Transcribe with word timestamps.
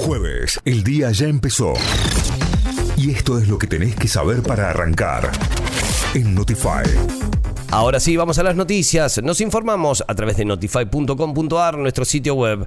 Jueves, 0.00 0.58
el 0.64 0.82
día 0.82 1.10
ya 1.10 1.26
empezó. 1.26 1.74
Y 2.96 3.10
esto 3.10 3.38
es 3.38 3.48
lo 3.48 3.58
que 3.58 3.66
tenés 3.66 3.94
que 3.94 4.08
saber 4.08 4.42
para 4.42 4.70
arrancar 4.70 5.30
en 6.14 6.34
Notify. 6.34 6.88
Ahora 7.70 8.00
sí, 8.00 8.16
vamos 8.16 8.38
a 8.38 8.42
las 8.42 8.56
noticias. 8.56 9.22
Nos 9.22 9.42
informamos 9.42 10.02
a 10.08 10.14
través 10.14 10.38
de 10.38 10.46
notify.com.ar, 10.46 11.76
nuestro 11.76 12.06
sitio 12.06 12.34
web. 12.34 12.66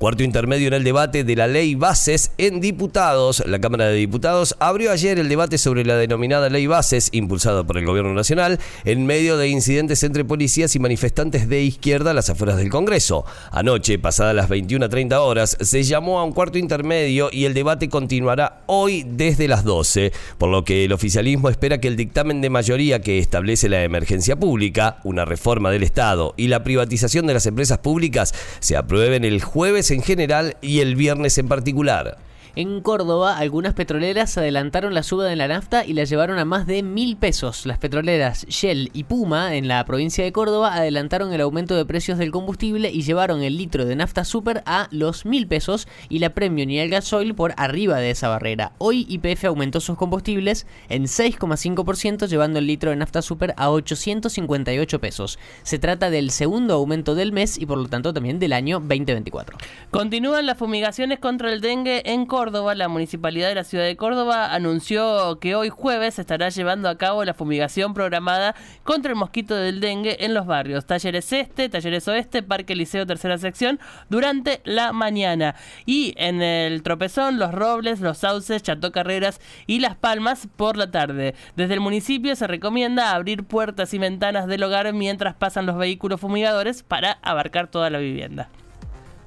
Cuarto 0.00 0.22
intermedio 0.22 0.68
en 0.68 0.72
el 0.72 0.82
debate 0.82 1.24
de 1.24 1.36
la 1.36 1.46
ley 1.46 1.74
bases 1.74 2.32
en 2.38 2.62
diputados. 2.62 3.44
La 3.46 3.58
Cámara 3.60 3.88
de 3.88 3.96
Diputados 3.96 4.56
abrió 4.58 4.92
ayer 4.92 5.18
el 5.18 5.28
debate 5.28 5.58
sobre 5.58 5.84
la 5.84 5.98
denominada 5.98 6.48
ley 6.48 6.66
bases, 6.66 7.10
impulsada 7.12 7.64
por 7.64 7.76
el 7.76 7.84
Gobierno 7.84 8.14
Nacional, 8.14 8.58
en 8.86 9.04
medio 9.04 9.36
de 9.36 9.48
incidentes 9.48 10.02
entre 10.02 10.24
policías 10.24 10.74
y 10.74 10.78
manifestantes 10.78 11.50
de 11.50 11.60
izquierda 11.64 12.12
a 12.12 12.14
las 12.14 12.30
afueras 12.30 12.56
del 12.56 12.70
Congreso. 12.70 13.26
Anoche, 13.52 13.98
pasadas 13.98 14.34
las 14.34 14.48
21.30 14.48 15.18
horas, 15.18 15.58
se 15.60 15.82
llamó 15.82 16.18
a 16.18 16.24
un 16.24 16.32
cuarto 16.32 16.56
intermedio 16.56 17.28
y 17.30 17.44
el 17.44 17.52
debate 17.52 17.90
continuará 17.90 18.62
hoy 18.68 19.04
desde 19.06 19.48
las 19.48 19.64
12, 19.64 20.12
por 20.38 20.48
lo 20.48 20.64
que 20.64 20.86
el 20.86 20.94
oficialismo 20.94 21.50
espera 21.50 21.76
que 21.76 21.88
el 21.88 21.96
dictamen 21.96 22.40
de 22.40 22.48
mayoría 22.48 23.02
que 23.02 23.18
establece 23.18 23.68
la 23.68 23.84
emergencia 23.84 24.34
pública, 24.34 25.00
una 25.04 25.26
reforma 25.26 25.70
del 25.70 25.82
Estado 25.82 26.32
y 26.38 26.48
la 26.48 26.64
privatización 26.64 27.26
de 27.26 27.34
las 27.34 27.44
empresas 27.44 27.76
públicas 27.80 28.32
se 28.60 28.78
aprueben 28.78 29.26
el 29.26 29.42
jueves 29.42 29.89
en 29.90 30.02
general 30.02 30.56
y 30.60 30.80
el 30.80 30.96
viernes 30.96 31.38
en 31.38 31.48
particular. 31.48 32.18
En 32.56 32.80
Córdoba, 32.80 33.38
algunas 33.38 33.74
petroleras 33.74 34.36
adelantaron 34.36 34.92
la 34.92 35.04
suba 35.04 35.24
de 35.24 35.36
la 35.36 35.46
nafta 35.46 35.84
y 35.86 35.92
la 35.92 36.02
llevaron 36.02 36.38
a 36.38 36.44
más 36.44 36.66
de 36.66 36.82
mil 36.82 37.16
pesos. 37.16 37.64
Las 37.64 37.78
petroleras 37.78 38.44
Shell 38.48 38.90
y 38.92 39.04
Puma, 39.04 39.54
en 39.54 39.68
la 39.68 39.84
provincia 39.84 40.24
de 40.24 40.32
Córdoba, 40.32 40.74
adelantaron 40.74 41.32
el 41.32 41.42
aumento 41.42 41.76
de 41.76 41.84
precios 41.84 42.18
del 42.18 42.32
combustible 42.32 42.90
y 42.90 43.02
llevaron 43.02 43.42
el 43.42 43.56
litro 43.56 43.84
de 43.84 43.94
nafta 43.94 44.24
super 44.24 44.64
a 44.66 44.88
los 44.90 45.26
mil 45.26 45.46
pesos 45.46 45.86
y 46.08 46.18
la 46.18 46.30
Premium 46.30 46.70
y 46.70 46.80
el 46.80 46.90
gasoil 46.90 47.36
por 47.36 47.54
arriba 47.56 47.98
de 47.98 48.10
esa 48.10 48.28
barrera. 48.28 48.72
Hoy 48.78 49.06
IPF 49.08 49.44
aumentó 49.44 49.78
sus 49.78 49.96
combustibles 49.96 50.66
en 50.88 51.04
6,5%, 51.04 52.26
llevando 52.26 52.58
el 52.58 52.66
litro 52.66 52.90
de 52.90 52.96
nafta 52.96 53.22
super 53.22 53.54
a 53.56 53.70
858 53.70 55.00
pesos. 55.00 55.38
Se 55.62 55.78
trata 55.78 56.10
del 56.10 56.32
segundo 56.32 56.74
aumento 56.74 57.14
del 57.14 57.30
mes 57.30 57.58
y 57.58 57.66
por 57.66 57.78
lo 57.78 57.88
tanto 57.88 58.12
también 58.12 58.40
del 58.40 58.52
año 58.52 58.80
2024. 58.80 59.56
Continúan 59.92 60.46
las 60.46 60.58
fumigaciones 60.58 61.20
contra 61.20 61.52
el 61.52 61.60
dengue 61.60 62.02
en 62.04 62.26
Córdoba. 62.26 62.39
Córdoba, 62.40 62.74
la 62.74 62.88
municipalidad 62.88 63.50
de 63.50 63.54
la 63.54 63.64
ciudad 63.64 63.84
de 63.84 63.98
Córdoba 63.98 64.54
anunció 64.54 65.38
que 65.40 65.54
hoy 65.54 65.68
jueves 65.68 66.14
se 66.14 66.22
estará 66.22 66.48
llevando 66.48 66.88
a 66.88 66.96
cabo 66.96 67.22
la 67.22 67.34
fumigación 67.34 67.92
programada 67.92 68.54
contra 68.82 69.12
el 69.12 69.16
mosquito 69.16 69.54
del 69.54 69.80
dengue 69.80 70.24
en 70.24 70.32
los 70.32 70.46
barrios 70.46 70.86
Talleres 70.86 71.30
Este, 71.34 71.68
Talleres 71.68 72.08
Oeste, 72.08 72.42
Parque 72.42 72.74
Liceo 72.74 73.06
Tercera 73.06 73.36
Sección 73.36 73.78
durante 74.08 74.62
la 74.64 74.94
mañana. 74.94 75.54
Y 75.84 76.14
en 76.16 76.40
el 76.40 76.82
Tropezón, 76.82 77.38
Los 77.38 77.52
Robles, 77.52 78.00
Los 78.00 78.16
Sauces, 78.16 78.62
Chato 78.62 78.90
Carreras 78.90 79.38
y 79.66 79.80
Las 79.80 79.96
Palmas 79.96 80.48
por 80.56 80.78
la 80.78 80.90
tarde. 80.90 81.34
Desde 81.56 81.74
el 81.74 81.80
municipio 81.80 82.34
se 82.36 82.46
recomienda 82.46 83.14
abrir 83.14 83.44
puertas 83.44 83.92
y 83.92 83.98
ventanas 83.98 84.46
del 84.46 84.62
hogar 84.62 84.90
mientras 84.94 85.34
pasan 85.34 85.66
los 85.66 85.76
vehículos 85.76 86.22
fumigadores 86.22 86.84
para 86.84 87.18
abarcar 87.20 87.70
toda 87.70 87.90
la 87.90 87.98
vivienda. 87.98 88.48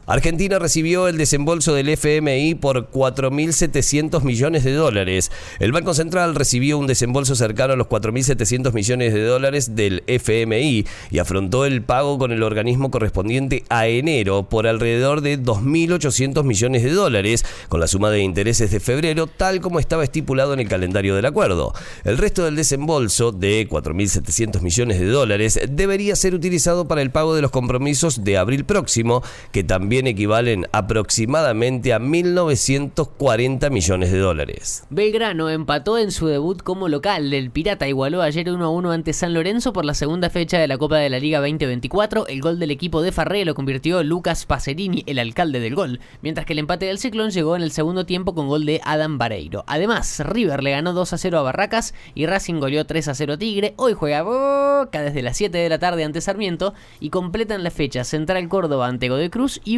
Argentina 0.05 0.59
recibió 0.59 1.07
el 1.07 1.17
desembolso 1.17 1.73
del 1.73 1.87
FMI 1.87 2.55
por 2.55 2.91
4.700 2.91 4.21
millones 4.23 4.65
de 4.65 4.73
dólares. 4.73 5.31
El 5.59 5.71
Banco 5.71 5.93
Central 5.93 6.35
recibió 6.35 6.77
un 6.77 6.87
desembolso 6.87 7.35
cercano 7.35 7.73
a 7.73 7.75
los 7.77 7.87
4.700 7.87 8.73
millones 8.73 9.13
de 9.13 9.23
dólares 9.23 9.77
del 9.77 10.03
FMI 10.07 10.85
y 11.09 11.19
afrontó 11.19 11.65
el 11.65 11.83
pago 11.83 12.17
con 12.17 12.33
el 12.33 12.43
organismo 12.43 12.91
correspondiente 12.91 13.63
a 13.69 13.87
enero 13.87 14.43
por 14.49 14.67
alrededor 14.67 15.21
de 15.21 15.39
2.800 15.39 16.43
millones 16.43 16.83
de 16.83 16.91
dólares, 16.91 17.45
con 17.69 17.79
la 17.79 17.87
suma 17.87 18.09
de 18.09 18.19
intereses 18.19 18.71
de 18.71 18.81
febrero, 18.81 19.27
tal 19.27 19.61
como 19.61 19.79
estaba 19.79 20.03
estipulado 20.03 20.53
en 20.53 20.59
el 20.59 20.67
calendario 20.67 21.15
del 21.15 21.27
acuerdo. 21.27 21.73
El 22.03 22.17
resto 22.17 22.43
del 22.43 22.57
desembolso 22.57 23.31
de 23.31 23.69
4.700 23.69 24.59
millones 24.59 24.99
de 24.99 25.07
dólares 25.07 25.57
debería 25.69 26.17
ser 26.17 26.35
utilizado 26.35 26.89
para 26.89 27.01
el 27.01 27.11
pago 27.11 27.35
de 27.35 27.41
los 27.41 27.51
compromisos 27.51 28.25
de 28.25 28.37
abril 28.37 28.65
próximo, 28.65 29.23
que 29.53 29.63
también 29.63 29.92
equivalen 30.01 30.65
aproximadamente 30.71 31.93
a 31.93 31.99
1.940 31.99 33.69
millones 33.69 34.11
de 34.11 34.17
dólares. 34.17 34.83
Belgrano 34.89 35.49
empató 35.49 35.97
en 35.97 36.11
su 36.11 36.27
debut 36.27 36.61
como 36.63 36.89
local. 36.89 37.33
El 37.33 37.51
Pirata 37.51 37.87
igualó 37.87 38.21
ayer 38.21 38.49
1 38.49 38.65
a 38.65 38.69
1 38.69 38.91
ante 38.91 39.13
San 39.13 39.33
Lorenzo 39.33 39.71
por 39.73 39.85
la 39.85 39.93
segunda 39.93 40.29
fecha 40.29 40.57
de 40.57 40.67
la 40.67 40.77
Copa 40.77 40.97
de 40.97 41.09
la 41.09 41.19
Liga 41.19 41.39
2024. 41.39 42.27
El 42.27 42.41
gol 42.41 42.59
del 42.59 42.71
equipo 42.71 43.01
de 43.01 43.11
Farré 43.11 43.45
lo 43.45 43.55
convirtió 43.55 44.03
Lucas 44.03 44.45
Pacerini, 44.45 45.03
el 45.05 45.19
alcalde 45.19 45.59
del 45.59 45.75
gol, 45.75 45.99
mientras 46.21 46.45
que 46.45 46.53
el 46.53 46.59
empate 46.59 46.85
del 46.85 46.97
Ciclón 46.97 47.29
llegó 47.29 47.55
en 47.55 47.61
el 47.61 47.71
segundo 47.71 48.05
tiempo 48.05 48.33
con 48.33 48.47
gol 48.47 48.65
de 48.65 48.81
Adam 48.83 49.17
Vareiro. 49.17 49.63
Además, 49.67 50.19
River 50.25 50.63
le 50.63 50.71
ganó 50.71 50.93
2 50.93 51.13
a 51.13 51.17
0 51.17 51.37
a 51.37 51.41
Barracas 51.43 51.93
y 52.15 52.25
Racing 52.25 52.59
goleó 52.59 52.85
3 52.85 53.09
a 53.09 53.13
0 53.13 53.37
Tigre. 53.37 53.73
Hoy 53.77 53.93
juega 53.93 54.23
Boca 54.23 55.01
desde 55.01 55.21
las 55.21 55.37
7 55.37 55.57
de 55.57 55.69
la 55.69 55.79
tarde 55.79 56.03
ante 56.03 56.21
Sarmiento 56.21 56.73
y 56.99 57.09
completan 57.09 57.63
la 57.63 57.71
fecha 57.71 58.03
Central 58.03 58.47
Córdoba 58.49 58.87
ante 58.87 59.09
Godoy 59.09 59.29
Cruz 59.29 59.61
y 59.63 59.77